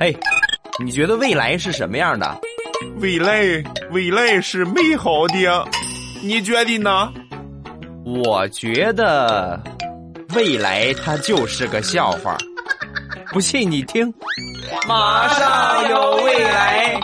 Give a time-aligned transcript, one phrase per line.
[0.00, 0.12] 哎，
[0.84, 2.40] 你觉得未来是什么样的？
[2.98, 3.42] 未来，
[3.90, 5.68] 未来是美好的，
[6.22, 7.12] 你觉得呢？
[8.04, 9.58] 我觉得
[10.34, 12.36] 未来它就是个笑话，
[13.32, 14.12] 不信你听，
[14.86, 17.00] 马上有未来。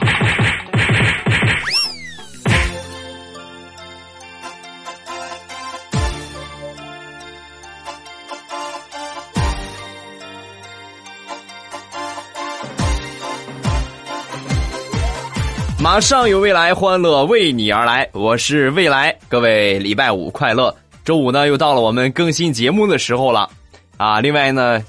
[15.83, 18.07] 马上有未来，欢乐为你而来。
[18.13, 20.75] 我是未来，各位礼拜五快乐。
[21.07, 23.49] 周五呢，又到了我们更新节目的时候了
[23.97, 24.21] 啊！
[24.21, 24.85] 另外呢，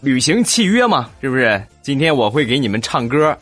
[0.00, 1.62] 履行契约嘛，是不是？
[1.80, 3.34] 今天我会给你们唱歌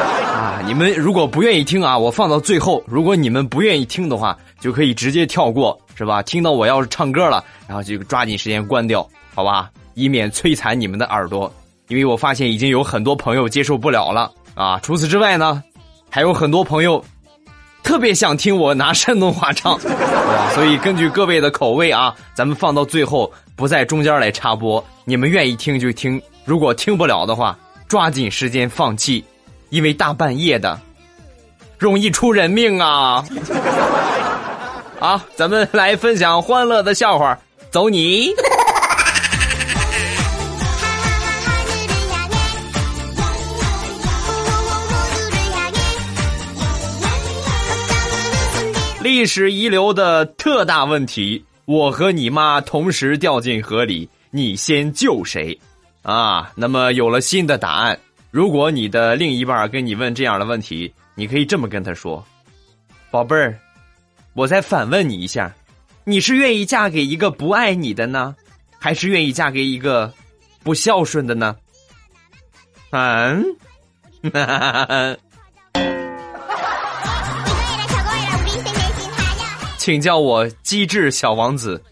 [0.00, 0.60] 啊！
[0.66, 2.82] 你们如果不愿意听啊，我放到最后。
[2.84, 6.20] 如果你们不愿意听的话，就可以直接跳过，是吧？
[6.20, 9.70] 听到我要是唱歌了，然后就抓紧时间关掉，好吧？
[9.94, 11.52] 以免摧残你们的耳朵。
[11.92, 14.80] 因为我发现已经有很多朋友接受不了了啊！
[14.82, 15.62] 除此之外呢，
[16.08, 17.04] 还有很多朋友
[17.82, 19.78] 特别想听我拿山东话唱，
[20.56, 24.82] 所以根据各位的口味啊，咱们放到最后不在中间来插播。
[25.04, 29.22] 你们愿意听就听，如果听不了的话，抓紧时间放弃，
[29.68, 30.80] 因为大半夜的
[31.76, 33.22] 容易出人命啊！
[34.98, 37.38] 好，咱们来分享欢乐的笑话，
[37.70, 38.30] 走你！
[49.12, 55.60] 历史遗留的特大问题：我和你妈同时掉进河里，你先救谁？
[56.00, 58.00] 啊，那么有了新的答案。
[58.30, 62.24] 如果你的另一半跟你问这样的问题，你可以这么跟他说
[63.12, 63.58] ：“宝贝儿，
[64.32, 65.54] 我再反问你一下，
[66.04, 68.34] 你是愿意嫁给一个不爱你的呢，
[68.78, 70.10] 还是愿意嫁给一个
[70.64, 71.54] 不孝顺的呢？”
[72.92, 73.44] 嗯。
[74.32, 75.16] 哈哈哈哈
[79.82, 81.82] 请叫我机智小王子。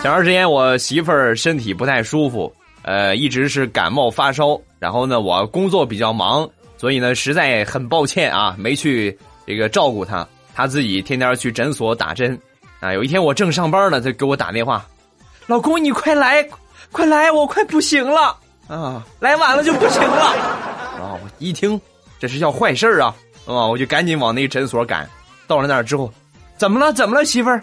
[0.00, 2.50] 前段时间我媳妇儿身体不太舒服，
[2.80, 4.58] 呃，一直是感冒发烧。
[4.78, 9.14] 然后呢，我工作比较忙，所以呢，实在很抱歉啊，没去
[9.46, 10.26] 这个照顾她。
[10.54, 12.40] 她自己天天去诊所打针。
[12.80, 14.82] 啊，有一天我正上班呢，她给我打电话。
[15.46, 16.46] 老公，你快来，
[16.90, 19.04] 快来，我快不行了啊！
[19.20, 20.24] 来晚了就不行了
[20.98, 21.12] 啊！
[21.22, 21.78] 我一听
[22.18, 23.14] 这是要坏事啊
[23.46, 23.66] 啊！
[23.66, 25.08] 我就赶紧往那诊所赶。
[25.46, 26.10] 到了那儿之后，
[26.56, 26.92] 怎么了？
[26.94, 27.62] 怎么了，媳妇儿？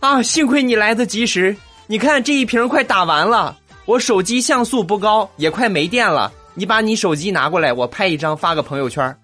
[0.00, 1.56] 啊，幸亏你来得及时。
[1.86, 6.32] 你看这一瓶快打完了，我手机像素不高，也快没电了。
[6.54, 9.16] 你把你手机拿过来，我拍一张发个朋友圈。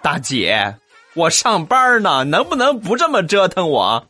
[0.00, 0.72] 大姐。
[1.14, 4.06] 我上班呢，能不能不这么折腾我？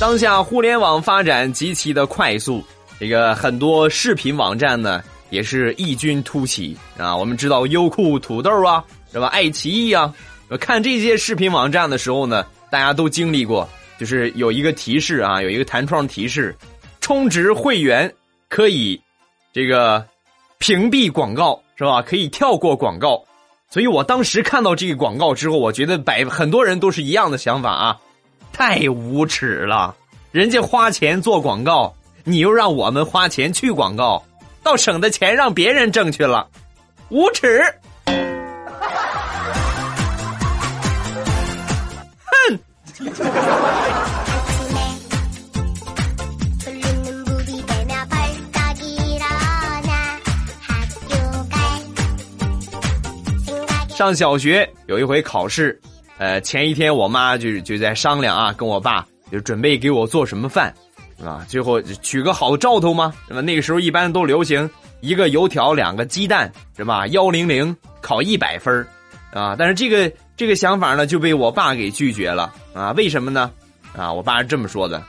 [0.00, 2.64] 当下互联网发展极其的快速，
[2.98, 7.14] 这个很多视频网站呢也是异军突起啊。
[7.14, 8.82] 我们知道优酷、土豆啊，
[9.12, 9.26] 是吧？
[9.26, 10.10] 爱奇艺啊，
[10.58, 13.68] 看这些视频网站的时候呢，大家都经历过。
[13.98, 16.56] 就是有一个提示啊，有一个弹窗提示，
[17.00, 18.14] 充值会员
[18.48, 19.00] 可以
[19.52, 20.06] 这个
[20.58, 22.00] 屏蔽广告是吧？
[22.00, 23.24] 可以跳过广告。
[23.70, 27.98] 所以我当时看到这个广告之后，我觉得百很多人都是一样的想法啊，
[28.50, 29.94] 太无耻了！
[30.32, 31.94] 人家花钱做广告，
[32.24, 34.24] 你又让我们花钱去广告，
[34.62, 36.48] 倒省的钱让别人挣去了，
[37.10, 37.62] 无耻！
[42.24, 42.58] 哼！
[53.98, 55.76] 上小学有一回考试，
[56.18, 60.72] 呃，前一天我妈就就在商量啊，跟我爸就准备给我做什么饭，
[61.20, 63.40] 啊，最后取个好兆头嘛，是吧？
[63.40, 64.70] 那个时候一般都流行
[65.00, 67.08] 一个油条，两个鸡蛋，是吧？
[67.08, 68.86] 幺零零考一百分
[69.32, 72.92] 啊，但是这个这个想法呢就被我爸给拒绝了啊？
[72.92, 73.50] 为什么呢？
[73.96, 75.02] 啊，我爸是这么说的：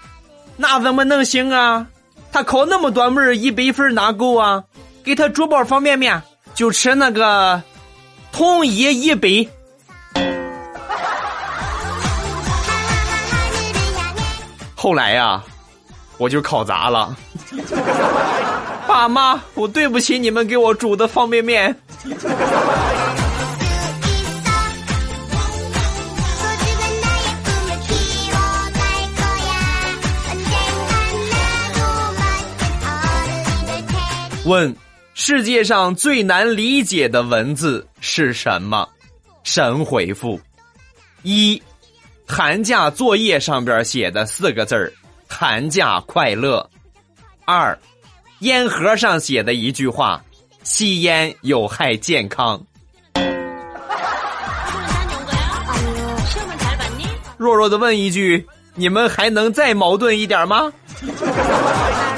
[0.57, 1.85] 那怎么能行啊？
[2.31, 4.63] 他考那么多门，一百分哪够啊？
[5.03, 6.19] 给他煮包方便面，
[6.55, 7.61] 就吃那个。
[8.31, 9.47] 统一一杯。
[14.75, 15.43] 后来呀
[16.17, 17.15] 我就考砸了。
[18.87, 21.75] 爸妈我对不起你们给我煮的方便面。
[34.45, 34.75] 问
[35.21, 38.87] 世界上最难理解的文字是什么？
[39.43, 40.39] 神回复：
[41.23, 41.61] 一，
[42.25, 44.93] 寒假作业上边写的四个字儿
[45.27, 46.69] “寒假快乐”。
[47.43, 47.77] 二，
[48.39, 50.23] 烟盒上写的一句话
[50.63, 52.65] ：“吸烟有害健康。”
[57.35, 60.71] 弱弱的问一句：你们还能再矛盾一点吗？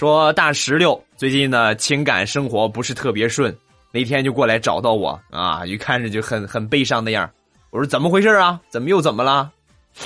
[0.00, 3.54] 说大石榴最近呢情感生活不是特别顺，
[3.92, 7.30] 那天就过来找到我啊，一看着就很很悲伤的样
[7.68, 8.58] 我说怎么回事啊？
[8.70, 9.50] 怎么又怎么了？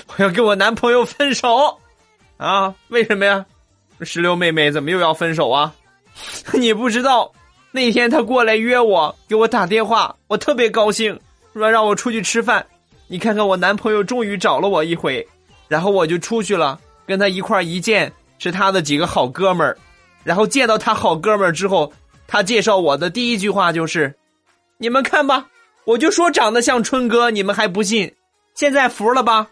[0.08, 1.79] 我要跟我男朋友分手
[2.38, 2.75] 啊？
[2.88, 3.46] 为什么呀？
[4.00, 5.73] 石榴妹妹怎么又要分手啊？
[6.55, 7.31] 你不知道，
[7.70, 11.17] 那天他过来约我，给我打电话，我特别高兴，
[11.52, 12.67] 说让我出去吃饭。
[13.06, 15.25] 你看看我男朋友终于找了我一回，
[15.69, 19.76] 然后我就出去了，跟他一块一见是他的几个好哥们儿。
[20.22, 21.92] 然后见到他好哥们儿之后，
[22.26, 24.14] 他介绍我的第一句话就是
[24.78, 25.46] ：“你们看吧，
[25.84, 28.14] 我就说长得像春哥，你们还不信，
[28.54, 29.48] 现在服了吧？”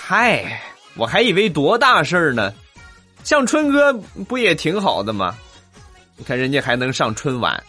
[0.00, 0.62] 嗨，
[0.96, 2.54] 我还以为多大事儿呢，
[3.22, 3.92] 像春哥
[4.26, 5.36] 不也挺好的吗？
[6.16, 7.62] 你看人家还能上春晚，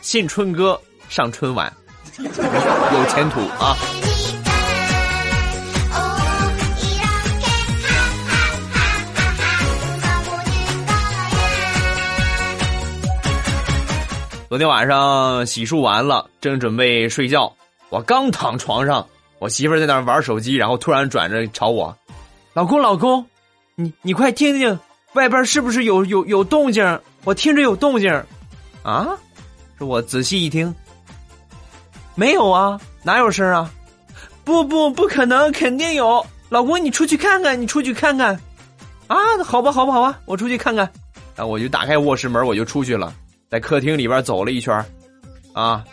[0.00, 1.70] 信春哥上春晚，
[2.18, 3.76] 有前途啊！
[14.50, 17.54] 昨天晚上洗漱完了，正准备睡觉，
[17.88, 19.06] 我刚躺床上，
[19.38, 21.96] 我媳妇在那玩手机，然后突然转着朝我
[22.52, 23.24] ：“老公，老公，
[23.76, 24.76] 你你快听听，
[25.12, 27.00] 外边是不是有有有动静？
[27.22, 28.12] 我听着有动静。”
[28.82, 29.10] 啊，
[29.78, 30.74] 我仔细一听，
[32.16, 33.70] 没有啊，哪有声啊？
[34.42, 36.26] 不不不可能，肯定有。
[36.48, 38.34] 老公，你出去看看，你出去看看。
[39.06, 40.90] 啊，好吧，好吧，好吧，我出去看看。
[41.36, 43.14] 啊，我就打开卧室门，我就出去了。
[43.50, 44.72] 在客厅里边走了一圈
[45.52, 45.84] 啊，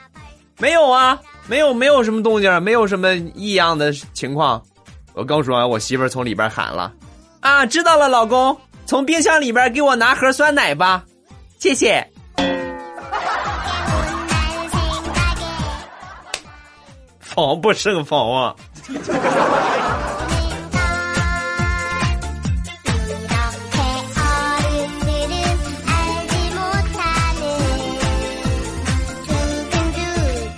[0.60, 4.62] 没有啊，没有，没有什么动静，没有什么异样的情况。
[5.14, 6.94] 我刚说完，我媳妇从里边喊了
[7.42, 8.56] ：“啊，知道了，老公，
[8.86, 11.04] 从冰箱里边给我拿盒酸奶吧，
[11.58, 12.08] 谢谢。
[17.20, 18.56] ”防不胜防啊！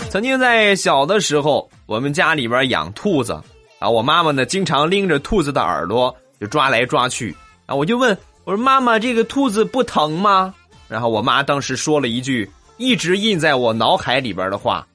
[0.09, 3.39] 曾经在小的时候，我们家里边养兔子，
[3.77, 7.35] 啊，我妈妈呢经常拎着兔子的耳朵就抓来抓去，
[7.67, 10.51] 啊，我就问我说妈妈，这个兔子不疼吗？
[10.88, 14.88] 然后我妈当时说了一句一直印在我脑海里边的话：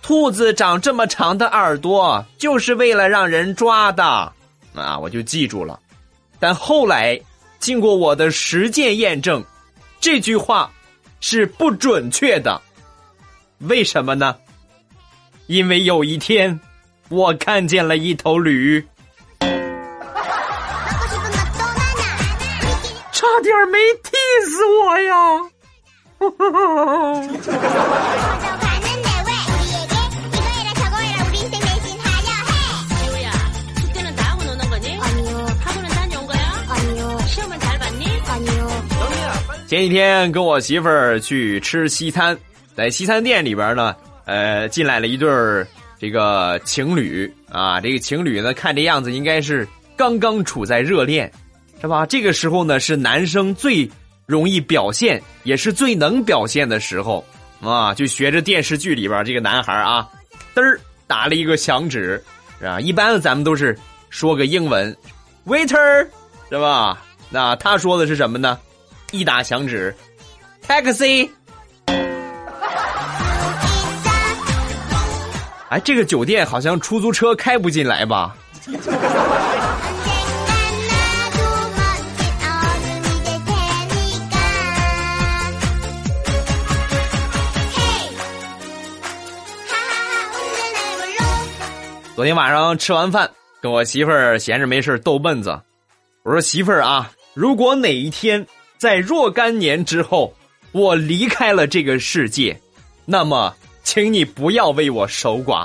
[0.00, 4.32] 兔子长这么长的耳朵就是为了让人抓的，
[4.74, 5.78] 啊，我就记住了。
[6.40, 7.20] 但后来
[7.58, 9.44] 经过我的实践验证，
[10.00, 10.70] 这句话
[11.20, 12.58] 是不准确的，
[13.58, 14.36] 为什么呢？
[15.46, 16.60] 因为有一天，
[17.08, 18.84] 我看见了一头驴，
[23.12, 24.10] 差点没踢
[24.44, 25.40] 死我呀！
[39.68, 42.38] 前几天跟我媳妇儿去吃西餐，
[42.76, 43.96] 在西餐店里边呢。
[44.28, 45.64] 呃，进来了一对儿
[46.00, 49.64] 这个情侣啊，这个情侣呢，看这样子应该是
[49.96, 51.32] 刚刚处在热恋，
[51.80, 52.04] 是吧？
[52.04, 53.88] 这个时候呢，是男生最
[54.26, 57.24] 容易表现，也是最能表现的时候
[57.60, 57.94] 啊。
[57.94, 60.08] 就学着电视剧里边这个男孩啊，
[60.56, 62.20] 嘚儿打了一个响指，
[62.58, 62.80] 是吧？
[62.80, 63.78] 一般的咱们都是
[64.10, 64.92] 说个英文
[65.46, 66.04] ，waiter，
[66.50, 67.00] 是吧？
[67.30, 68.58] 那他说的是什么呢？
[69.12, 69.94] 一打响指
[70.66, 71.30] ，taxi。
[75.68, 78.36] 哎，这个酒店好像出租车开不进来吧？
[92.14, 93.28] 昨天晚上吃完饭，
[93.60, 95.60] 跟我媳妇儿闲着没事逗闷子。
[96.22, 98.46] 我说媳妇儿啊，如果哪一天
[98.78, 100.32] 在若干年之后，
[100.70, 102.58] 我离开了这个世界，
[103.04, 103.52] 那么。
[103.86, 105.64] 请你不要为我守寡，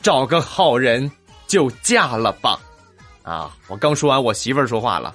[0.00, 1.10] 找个好人
[1.48, 2.56] 就嫁了吧。
[3.24, 3.50] 啊！
[3.66, 5.12] 我刚说完，我媳妇儿说话了，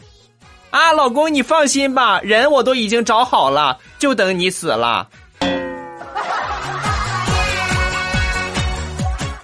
[0.69, 5.07] 啊，老公你放心吧，人我都已经找好了，就等你死了。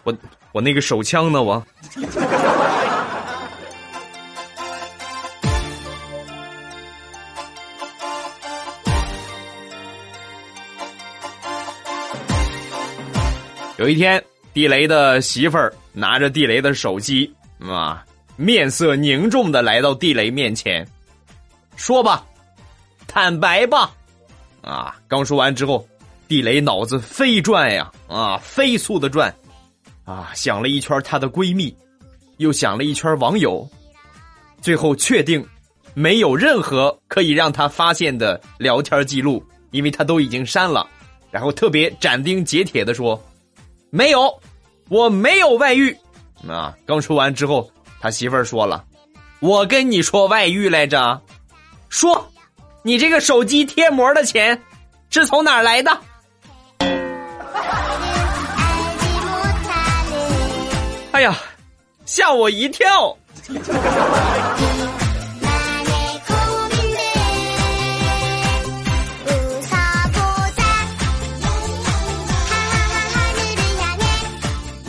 [0.04, 0.14] 我
[0.52, 1.42] 我那个手枪呢？
[1.42, 1.66] 我。
[13.78, 14.24] 有一天，
[14.56, 18.04] 地雷的媳妇儿拿着地雷的手机啊，
[18.36, 20.88] 面色凝重的来到地雷面前，
[21.76, 22.26] 说吧，
[23.08, 23.92] 坦白吧，
[24.62, 24.96] 啊！
[25.08, 25.88] 刚说完之后，
[26.28, 29.32] 地雷脑子飞转呀，啊，飞速的转，
[30.06, 31.76] 啊，想了一圈她的闺蜜，
[32.38, 33.68] 又想了一圈网友，
[34.60, 35.48] 最后确定
[35.94, 40.90] 没有任何可以让他发现的聊天记录，因为他都已经删了，
[41.30, 43.24] 然后特别斩钉截铁的说。
[43.90, 44.42] 没有，
[44.90, 45.98] 我没有外遇。
[46.48, 48.84] 啊，刚说完之后，他媳妇儿说了
[49.40, 51.22] ：“我跟你说外遇来着，
[51.90, 52.30] 说，
[52.84, 54.62] 你这个手机贴膜的钱
[55.10, 55.98] 是从哪儿来的？”
[61.12, 61.36] 哎呀，
[62.06, 63.18] 吓我一跳！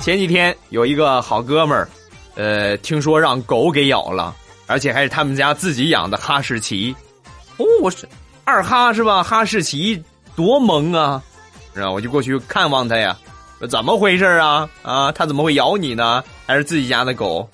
[0.08, 1.86] 前几天有一个好哥们儿，
[2.34, 4.34] 呃，听说让狗给咬了，
[4.66, 6.96] 而且还是他们家自己养的哈士奇。
[7.58, 8.08] 哦，我是
[8.44, 9.22] 二哈是吧？
[9.22, 10.02] 哈士奇
[10.34, 11.22] 多萌啊！
[11.74, 13.14] 然后我就过去看望他呀，
[13.68, 14.66] 怎么回事啊？
[14.80, 16.24] 啊，他怎么会咬你呢？
[16.46, 17.46] 还是自己家的狗？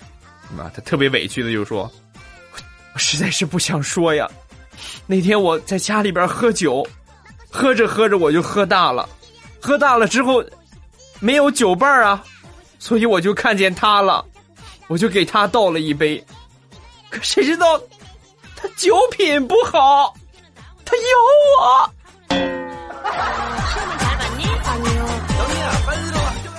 [0.56, 1.90] 啊，他特别委屈的就说
[2.94, 4.30] ：“我实在是不想说呀。
[5.08, 6.86] 那天我在家里边喝酒，
[7.50, 9.08] 喝着喝着我就喝大了，
[9.60, 10.40] 喝大了之后
[11.18, 12.24] 没有酒伴啊。”
[12.78, 14.24] 所以我就看见他了，
[14.88, 16.24] 我就给他倒了一杯，
[17.10, 17.80] 可谁知道
[18.54, 20.14] 他酒品不好，
[20.84, 21.02] 他咬
[21.50, 21.90] 我。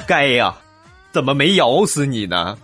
[0.08, 0.56] 该呀，
[1.12, 2.58] 怎么没咬死你呢？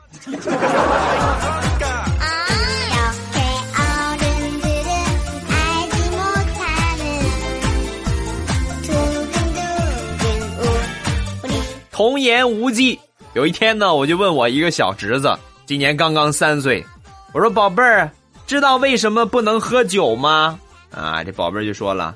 [11.91, 13.00] 童言无忌。
[13.34, 15.34] 有一天呢，我就问我一个小侄子，
[15.66, 16.86] 今年刚刚三岁，
[17.32, 18.12] 我说：“宝贝儿，
[18.46, 20.60] 知道为什么不能喝酒吗？”
[20.92, 22.14] 啊，这宝贝儿就说了：“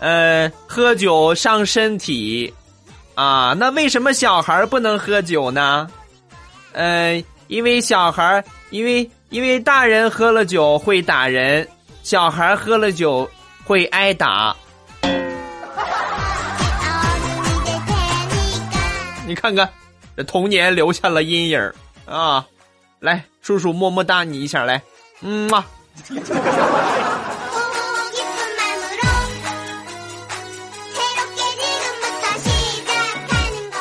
[0.00, 2.54] 呃，喝酒伤身体。”
[3.14, 5.90] 啊，那为什么小孩不能喝酒呢？
[6.72, 11.68] 呃，因为小孩，因为因为大人喝了酒会打人，
[12.02, 13.28] 小孩喝了酒
[13.64, 14.56] 会挨打。
[19.26, 19.68] 你看看。
[20.16, 21.72] 这童年留下了阴影
[22.06, 22.46] 啊！
[23.00, 24.82] 来，叔叔么么哒你一下来，
[25.20, 25.62] 嗯嘛。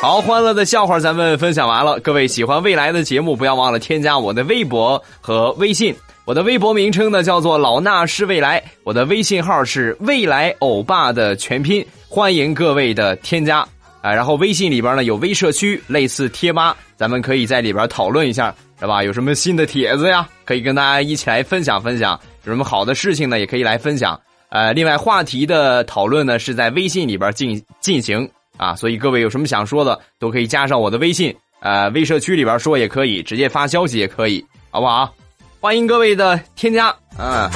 [0.01, 1.97] 好，欢乐的笑话咱们分享完了。
[2.01, 5.95] 各位喜欢未来的节目，不要忘了添加我的微博和微信。
[6.25, 13.65] 我的微博名称呢叫做老衲是未来，我的微信号是未来欧巴的全拼，欢迎各位的添加。
[14.05, 19.01] 啊，然后微信里边呢有微社区，类似贴吧，咱们可以在里边讨论一下，是吧？
[19.01, 22.11] 有什么新的帖子呀，可以跟大家一起来分享分享。
[22.43, 24.19] 有什么好的事情呢，也可以来分享。
[24.49, 35.11] 呃，另外话题的讨论呢是在微信里边进进行啊，所以各位有什么想说的，都可以加上我的微信，呃，微社区里边说也可以，直接发消息也可以，好不好？
[35.59, 37.49] 欢迎各位的添加啊。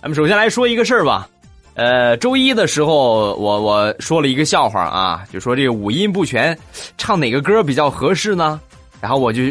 [0.00, 1.28] 咱们首先来说一个事儿吧。
[1.74, 6.56] 呃，周一的时候，我我说了一个笑话啊，就说这个五音不全，
[6.96, 8.60] 唱哪个歌比较合适呢？
[9.00, 9.42] 然后我就，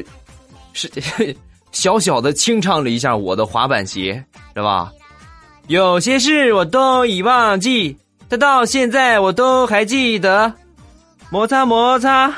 [0.72, 0.90] 是
[1.74, 4.24] 小小的清唱了一下我的滑板鞋，
[4.56, 4.92] 是吧？
[5.68, 7.98] 有些事我都已忘记，
[8.30, 10.54] 但到现在我都还记得。
[11.30, 12.32] 摩擦摩擦，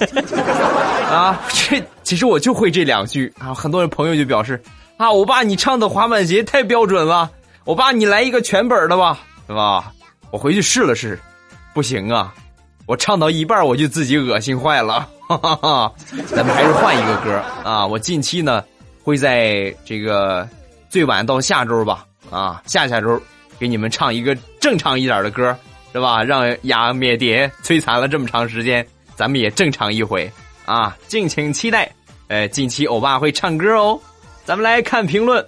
[1.10, 3.52] 啊，这其实我就会这两句啊。
[3.52, 4.60] 很多人朋友就表示
[4.96, 7.30] 啊，我爸你唱的滑板鞋太标准了。
[7.64, 9.92] 我爸，你来一个全本的吧，是吧？
[10.30, 11.18] 我回去试了试，
[11.72, 12.34] 不行啊！
[12.86, 15.08] 我唱到一半我就自己恶心坏了。
[15.28, 15.92] 哈哈哈，
[16.26, 17.86] 咱们还是换一个歌啊！
[17.86, 18.64] 我近期呢
[19.04, 20.48] 会在这个
[20.88, 23.20] 最晚到下周吧，啊，下下周
[23.58, 25.56] 给你们唱一个正常一点的歌，
[25.92, 26.24] 是吧？
[26.24, 30.30] 让雅灭蝶摧残了这么长时间，咱们也正常一回
[30.66, 30.96] 啊！
[31.06, 31.90] 敬请期待。
[32.26, 34.00] 呃，近期欧巴会唱歌哦。
[34.44, 35.46] 咱们来看评论。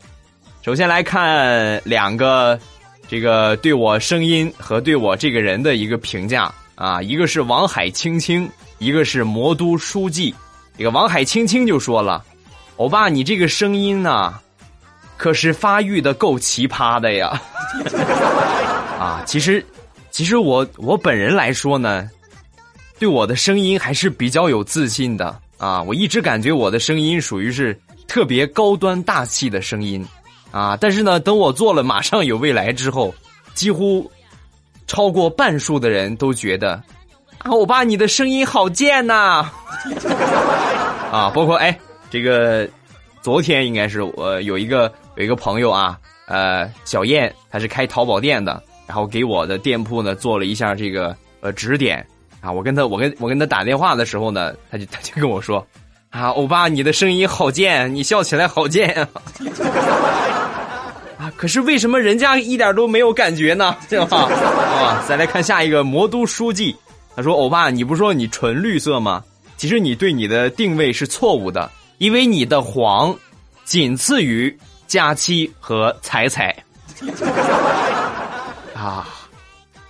[0.64, 2.59] 首先来看两个，
[3.06, 10.35] 这个对我声音和对我这个人的一个评价啊，一个是王海青青，一个是魔都书记。
[10.78, 12.25] 这个王海青青就说了
[12.76, 14.40] ：“欧巴，你这个声音呢，
[15.18, 17.38] 可是发育的够奇葩的呀！
[18.99, 19.62] 啊，其实，
[20.11, 22.09] 其实我我本人来说呢，
[22.99, 25.83] 对我的声音还是比较有自信的啊。
[25.83, 27.78] 我一直感觉我的声音属于是
[28.09, 30.02] 特别高端大气的声音
[30.54, 30.78] 啊。
[30.80, 33.12] 但是呢，等我做了《马上有未来》之后，
[33.54, 34.08] 几乎
[34.87, 36.75] 超过半数的人都觉得
[37.38, 39.50] 啊，欧巴你的声音好贱呐！
[41.11, 41.76] 啊，包括哎，
[42.11, 42.68] 这个
[43.20, 44.92] 昨天应该是我有一个。
[45.16, 45.96] 有一个朋友啊，
[46.26, 52.04] 呃，小燕，他是开淘宝店的，然后给我的店铺呢做了一下这个呃指点
[52.40, 52.50] 啊。
[52.50, 55.64] 我跟他，我跟我跟他打电话的时候呢，他就他就跟我说，
[56.11, 59.08] 啊，欧巴，你的声音好贱，你笑起来好贱啊。
[61.25, 63.75] 啊，可是为什么人家一点都没有感觉呢？
[63.88, 64.28] 对吧？
[64.28, 66.76] 啊，再来看下一个魔都书记，
[67.16, 69.25] 他说，欧巴，你不说你纯绿色吗？
[69.57, 73.16] 其实你对你的定位是错误的，因为你的黄
[73.64, 74.54] 仅次于。
[74.87, 76.54] 佳期和彩彩，
[78.76, 79.09] 啊，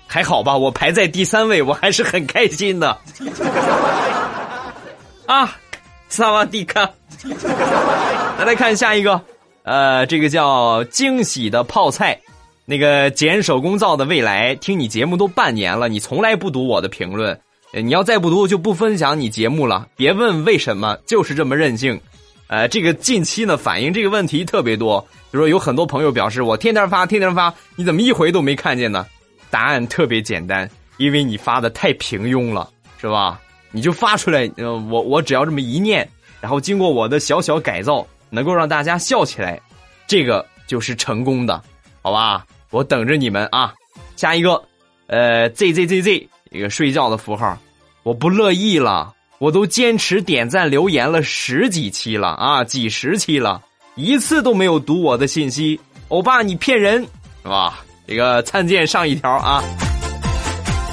[0.06, 2.96] 还好吧，我排在第三位，我还是很开心的。
[5.26, 5.52] 啊，
[6.08, 6.88] 萨瓦迪卡，
[8.38, 9.20] 再来看下一个，
[9.64, 12.20] 呃，这个叫惊喜的泡菜，
[12.66, 17.40] 那个捡手工皂的未来，听你节目都半年了，你从来不读我的评论，
[17.72, 21.98] 你要再不读就不分享你节目了，别问为什么，就是这么任性。
[22.46, 29.06] 呃，这个近期呢，反映这个问题特别多，就说有很多朋友表示我天天发，天天发，你怎么一回都没看见呢？
[29.50, 30.68] 答案特别简单，
[30.98, 32.68] 因为你发的太平庸了，
[33.00, 33.40] 是吧？
[33.70, 36.06] 你就发出来，呃，我我只要这么一念，
[36.38, 39.60] 然后经过我的小小改造，能够让大家笑起来，
[40.06, 41.62] 这个就是成功的，
[42.02, 42.44] 好吧？
[42.70, 43.72] 我等着你们啊！
[44.16, 44.62] 下一个，
[45.06, 47.56] 呃，z z z z 一个睡觉的符号，
[48.02, 49.12] 我不乐意了。
[49.38, 53.60] 我都坚持点赞留言了十几期了啊，几十期了，
[53.94, 57.02] 一次都没有读我的信息，欧巴你骗人
[57.42, 57.84] 是吧？
[58.06, 59.62] 这个参见上一条啊。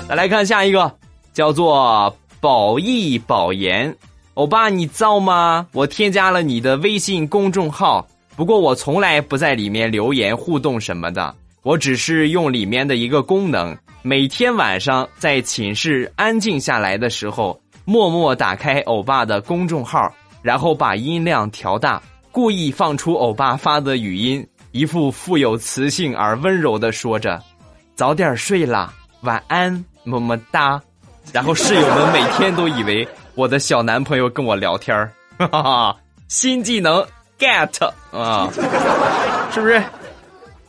[0.09, 0.93] 再来看下一个，
[1.33, 3.95] 叫做宝义宝言，
[4.41, 5.67] 欧巴你造吗？
[5.71, 17.61] 我添加了你的微信公众号，不过我从来不在里面留言互动什么的，我只是用里面的一个功能，每天晚上在寝室安静下来的时候。
[17.85, 22.01] 默默打开欧巴的公众号，然后把音量调大，
[22.31, 27.39] 故意放出欧巴发的语音，一副富有磁性而温柔的说着
[27.93, 30.81] ：“早点睡啦，晚安，么么哒。”
[31.31, 37.05] 然后室友们每天都以为我的小男朋友跟我聊天儿哈哈， 新技能
[37.39, 38.49] get 啊，
[39.53, 39.81] 是不是？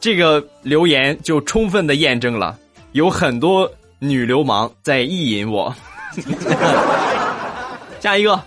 [0.00, 2.56] 这个留言就充分的验证了，
[2.92, 5.74] 有很多女流氓在意淫我。
[8.00, 8.40] 下一个，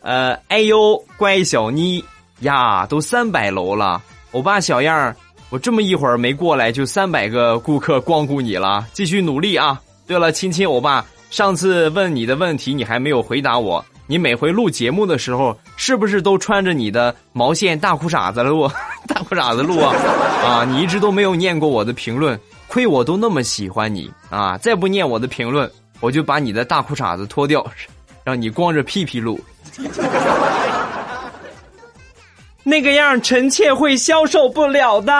[0.00, 2.04] 呃，哎呦，乖小妮
[2.40, 4.02] 呀，都三百楼了，
[4.32, 5.14] 欧巴小样儿
[5.48, 9.80] 我这么一会儿没过来，就三百个顾客光顾你了，继续努力啊！
[10.08, 18.70] 对了，亲亲欧巴，上次问你的问题你还没有回答我，你每回录节目的时候是不是都穿着你的毛线大裤衩子录？
[19.06, 19.94] 大裤衩子录啊？
[20.44, 24.56] 啊，你一直都没有念过我的评论，亏我都那么喜欢你啊！
[24.58, 25.70] 再不念我的评论。
[26.00, 27.66] 我就把你的大裤衩子脱掉，
[28.22, 29.40] 让你光着屁屁录。
[32.62, 35.12] 那个样臣妾会消受不了的。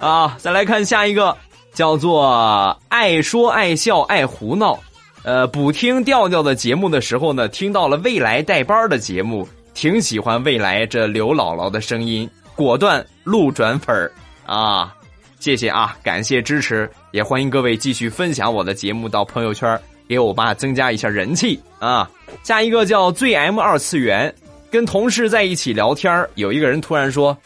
[0.00, 1.36] 啊，再来看下一个，
[1.76, 4.78] 叫做爱说爱笑爱胡闹。
[5.22, 14.10] 呃，补听调调的节目的时候呢，听到了未来带班的节目，挺喜欢未来这刘姥姥的声音，果断路转粉儿
[14.46, 14.94] 啊。
[15.38, 22.10] 谢谢啊，感谢支持，也欢迎各位继续分享我的节目到朋友圈，给我爸增加一下人气啊。
[22.42, 24.34] 下一个叫最 M 二次元，
[24.70, 27.36] 跟同事在一起聊天有一个人突然说：“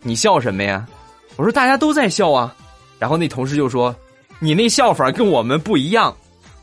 [0.00, 0.86] 你笑什么呀？”
[1.34, 2.54] 我说：“大家都在笑啊。”
[3.00, 3.92] 然后那同事就说
[4.38, 6.14] ：“你那笑法跟我们不一样。”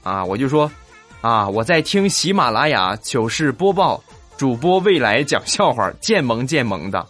[0.04, 0.71] 啊，我就说
[1.19, 4.02] ：“啊，我在听喜马拉雅糗事播报，
[4.38, 7.06] 主播未来讲笑话，贱萌贱萌的。”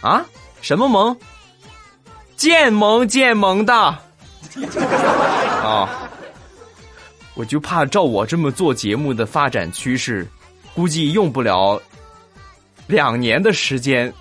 [0.00, 0.24] 啊，
[0.60, 1.16] 什么萌？
[2.36, 3.98] 贱萌贱萌的，啊！
[7.34, 10.28] 我就怕照我这么做节目的发展趋势，
[10.74, 11.80] 估计用不了
[12.86, 14.12] 两年的时间，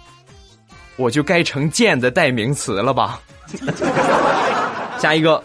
[0.95, 3.19] 我就该成“贱”的代名词了吧？
[5.05, 5.43] 下一个，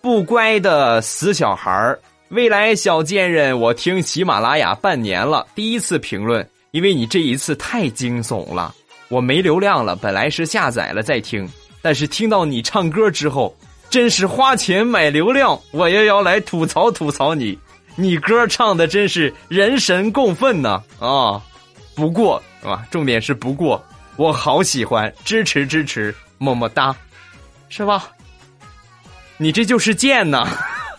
[0.00, 8.72] 不乖的死小孩儿，未来小贱人，我听喜马拉雅半年了，第一次评论，因为你这一次太惊悚了，
[9.08, 11.44] 我没流量了，本来是下载了再听。
[11.82, 13.52] 但是听到你唱歌之后，
[13.90, 17.58] 真是花钱买流量，我也要来吐槽吐槽你。
[17.96, 21.42] 你歌唱的真是人神共愤呐啊！
[21.96, 26.94] 不过 啊，重点是不过，我好喜欢，支持支持，么么哒，
[27.68, 28.08] 是吧？
[29.42, 30.46] 你这就是贱呐！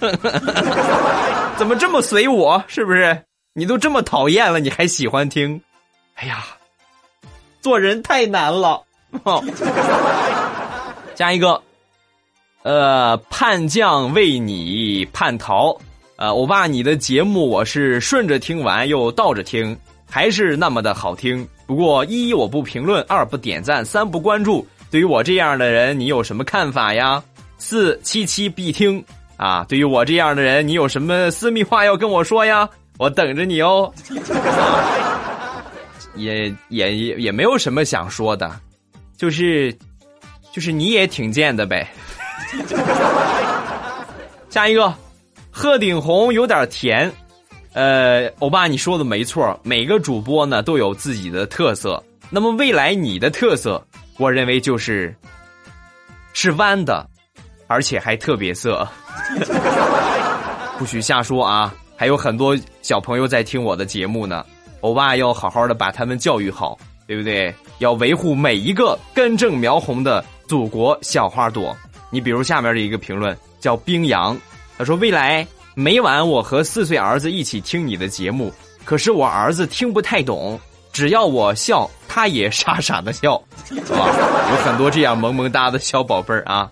[1.57, 2.63] 怎么这么随我？
[2.67, 3.23] 是不是？
[3.53, 5.61] 你都这么讨厌了，你还喜欢听？
[6.15, 6.43] 哎呀，
[7.61, 8.81] 做人太难了。
[11.13, 11.61] 加一个，
[12.63, 15.77] 呃，叛将为你叛逃。
[16.15, 19.77] 呃，欧巴，你的节目我是顺着听完又倒着听，
[20.09, 21.47] 还是那么的好听。
[21.67, 24.67] 不过一我不评论，二不点赞，三不关注。
[24.89, 27.23] 对于我这样的人，你有什么看法呀？
[27.61, 29.03] 四七七必听
[29.37, 29.63] 啊！
[29.69, 32.67] 对于我这样的人，你有什么私密话要跟我说呀？
[32.97, 33.93] 我等着你哦。
[36.15, 38.51] 也也也也没有什么想说的，
[39.15, 39.71] 就是，
[40.51, 41.87] 就是你也挺贱的呗。
[44.49, 44.91] 下一个。
[45.53, 47.11] 鹤顶红有点甜，
[47.73, 52.01] 呃，欧巴你说的没错，每个主播呢都有自己的特色。
[52.29, 53.85] 那么未来你的特色，
[54.17, 55.13] 我认为就是
[56.31, 57.05] 是弯的，
[57.71, 58.85] 而且还特别色。
[60.77, 61.73] 不许瞎说啊！
[61.95, 64.43] 还有很多小朋友在听我的节目呢，
[64.81, 67.53] 欧巴要好好的把他们教育好，对不对？
[67.77, 71.75] 要维护每一个根正苗红的祖国小花朵。
[72.09, 74.37] 你比如下面的一个评论叫冰阳。
[74.77, 78.51] 他说：“未来每晚我和四岁儿子一起听你的节目，
[78.83, 80.59] 可是我儿子听不太懂，
[80.91, 83.35] 只要我笑，他也傻傻的笑，
[83.93, 84.09] 啊？
[84.49, 86.69] 有很多这样萌萌哒的小宝贝儿啊。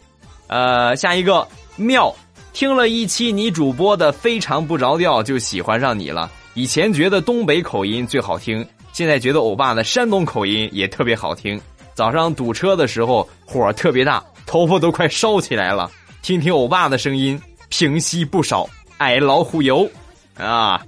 [0.49, 2.13] 呃，下一个妙，
[2.51, 6.29] 听了一期你主播的非常不着调，就喜欢上你了。
[6.55, 11.59] 以前觉得东北口音最好听，现在觉得欧巴的山东口音也特别好听。
[11.93, 15.89] 早上堵车的时候火特别大，头发都快烧起来了，
[16.21, 17.39] 听听欧巴的声音。”
[17.71, 19.87] 平息不少，爱老虎油，
[20.35, 20.81] 啊，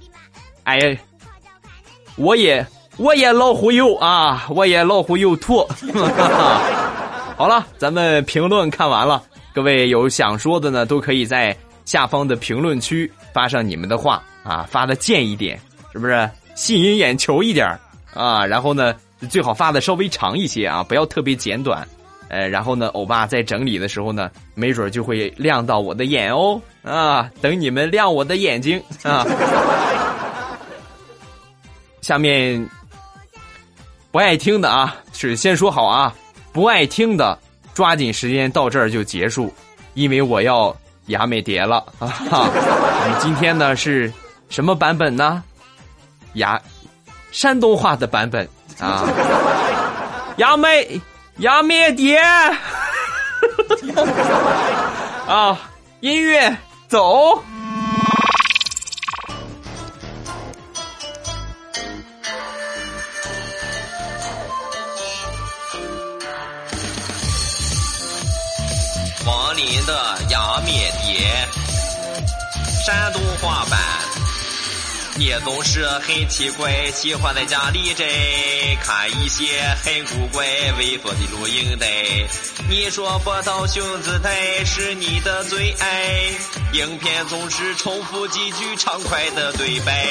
[0.64, 0.98] 哎，
[2.16, 5.64] 我也我也老虎油啊，我也老虎油吐。
[7.38, 9.22] 好了，咱们评论看完了，
[9.54, 15.60] 各位有想说的呢，都可以在下方的评论区发上你们的话啊，发的贱一点，
[15.92, 17.66] 是不是吸引眼球一点
[18.14, 18.46] 啊？
[18.46, 18.94] 然后呢，
[19.28, 21.86] 最好发的稍微长一些啊，不要特别简短。
[22.28, 29.26] 呃，然后呢，欧巴在整理的时候呢，没准就会亮到我的眼哦，啊，等你们亮我的眼睛啊。
[32.00, 32.66] 下面
[34.10, 36.14] 不爱听的啊，是先说好啊，
[36.54, 37.38] 不爱听的
[37.74, 39.52] 抓紧时间到这儿就结束，
[39.94, 40.74] 因为我要
[41.06, 42.12] 牙美蝶了 啊。
[42.30, 44.12] 我们今天呢是
[44.48, 45.42] 什么版本呢？
[46.34, 46.60] 牙
[47.30, 49.08] 山东话的版本啊，
[50.38, 51.00] 牙美。
[51.38, 52.18] 牙美蝶
[55.26, 55.58] 啊！
[56.00, 56.54] 音乐
[56.88, 57.42] 走。
[69.54, 71.48] 林的压灭蝶，
[72.84, 73.78] 山东话版。
[75.14, 78.04] 你总是很奇怪，喜欢在家里宅
[78.82, 80.46] 看一些很古怪、
[80.78, 81.86] 猥琐的录音带。
[82.68, 86.32] 你说波涛熊姿态是你的最爱，
[86.72, 90.06] 影片总是重复几句畅快的对白。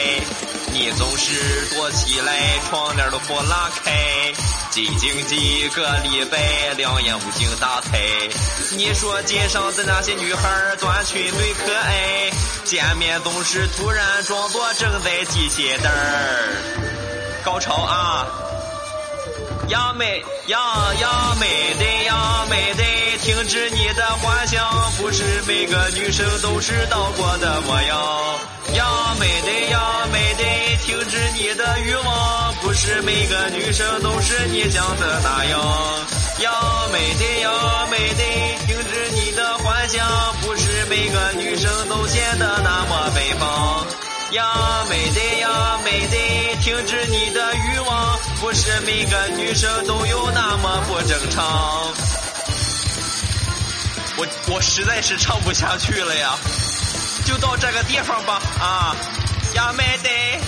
[0.71, 3.91] 你总是躲起来，窗帘都不拉开，
[4.71, 7.99] 寂静几个礼拜，两眼无精打采。
[8.77, 12.31] 你说街上的那些女孩短裙最可爱，
[12.63, 17.43] 见面总是突然装作正在系鞋带儿。
[17.43, 18.25] 高潮啊！
[19.67, 20.57] 呀美呀
[21.01, 22.83] 呀美的呀美的，
[23.21, 24.65] 停止你的幻想，
[24.97, 27.99] 不是每个女生都是到过的模样。
[28.75, 28.85] 呀
[29.19, 30.43] 美的呀美的，
[30.85, 35.59] 停止你的欲望，不是每个女生都是你想的那样。
[36.41, 36.51] 呀
[36.91, 37.49] 美的呀
[37.89, 38.23] 美的，
[38.65, 40.07] 停止你的幻想，
[40.41, 43.85] 不是每个女生都显得那么奔放。
[44.33, 46.17] 呀美的呀美的。
[46.61, 51.43] 停止你的欲望，不是每个女生都有那么不正常。
[54.17, 56.37] 我我实在是唱不下去了呀，
[57.25, 58.95] 就到这个地方吧啊，
[59.55, 60.39] 亚美得。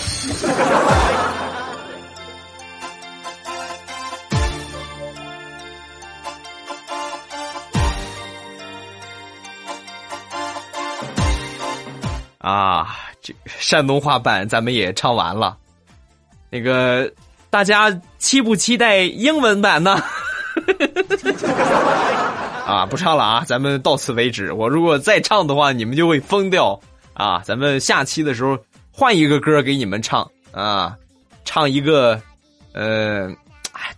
[13.23, 15.57] 这山东话版咱们也唱完了。
[16.51, 17.12] 那个，
[17.49, 19.95] 大家期不期待英文版呢？
[22.67, 24.51] 啊，不唱了啊，咱们到此为止。
[24.51, 26.79] 我如果再唱的话，你们就会疯掉
[27.13, 27.41] 啊！
[27.43, 28.57] 咱们下期的时候
[28.91, 30.95] 换一个歌给你们唱啊，
[31.45, 32.21] 唱一个，
[32.73, 33.29] 呃，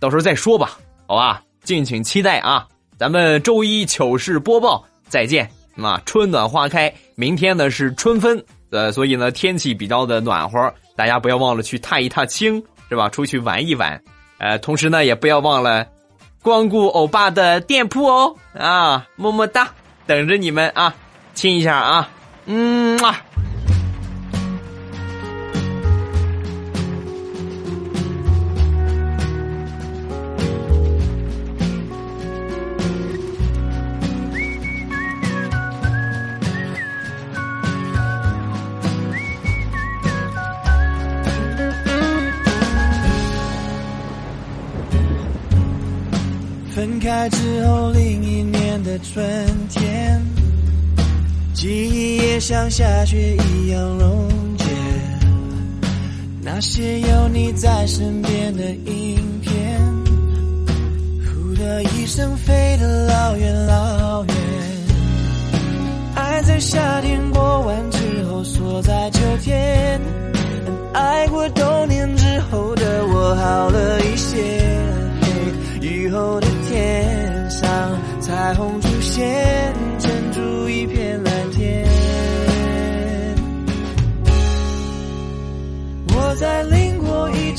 [0.00, 1.42] 到时候再说吧好吧？
[1.62, 2.66] 敬请期待啊！
[2.98, 6.00] 咱们周一糗事播报再见啊！
[6.06, 8.42] 春暖花开，明天呢是春分，
[8.76, 13.08] 呃，所以呢天气比较的暖和，大家不要忘了去踏一踏青，是吧？
[13.08, 14.00] 出去玩一玩，
[14.38, 15.86] 呃，同时呢也不要忘了
[16.42, 19.06] 光顾欧巴的店铺哦啊！
[19.16, 19.70] 么么哒，
[20.06, 20.94] 等着你们啊！
[21.34, 22.08] 亲一下啊，
[22.44, 23.22] 嗯啊。
[52.66, 54.64] 像下雪一样溶解。
[56.42, 59.80] 那些有你在身边的影片，
[61.24, 64.34] 呼的一声飞得老远老远。
[66.16, 70.00] 爱在夏天过完之后锁在秋天，
[70.92, 74.36] 爱过冬天之后的我好了一些。
[75.82, 77.68] 雨后的天上，
[78.20, 79.24] 彩虹出现，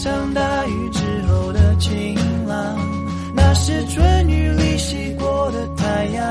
[0.07, 2.15] 场大雨之后的晴
[2.47, 2.77] 朗，
[3.35, 6.23] 那是春雨里洗过的太阳。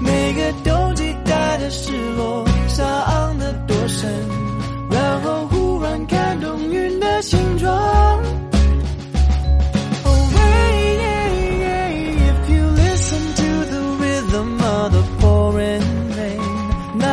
[0.00, 4.08] 每个冬季带的失落，伤得多深，
[4.88, 7.68] 然后忽然看懂云的形状。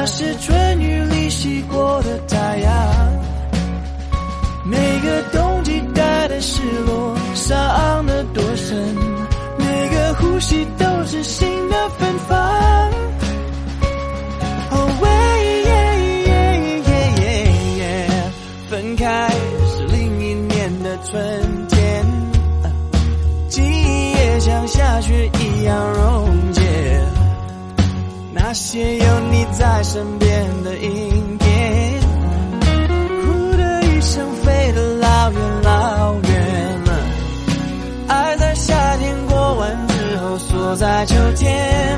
[0.10, 0.67] 是春
[10.38, 12.38] 呼吸都是新的芬芳。
[14.70, 15.10] 哦喂
[15.64, 15.72] 耶
[16.28, 18.08] 耶耶，
[18.70, 19.32] 分开
[19.66, 22.06] 是另一年的春天，
[23.50, 26.62] 记忆也像下雪一样溶解。
[28.32, 31.47] 那些有你在身边的影片，
[40.68, 41.97] 就在秋天，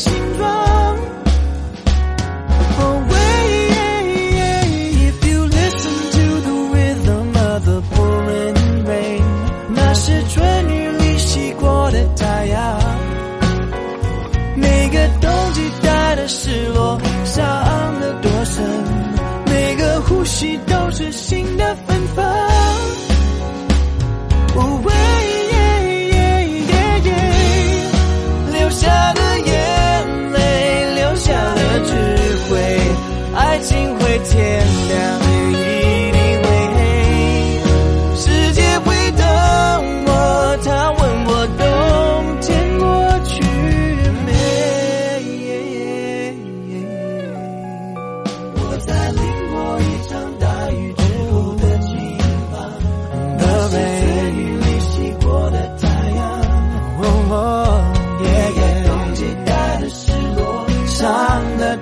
[0.00, 0.59] 形状。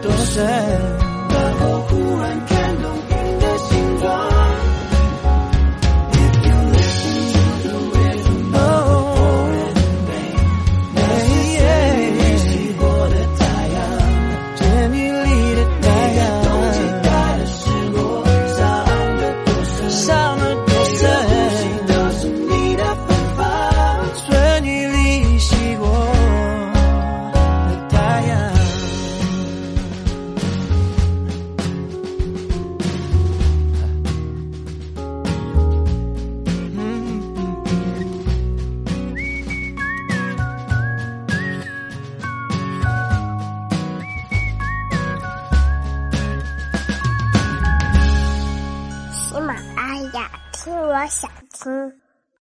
[0.02, 1.07] 伤